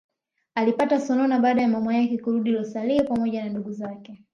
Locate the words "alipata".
0.55-0.99